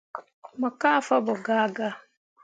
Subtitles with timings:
[0.59, 1.95] Mo kah fabo gaa gaa.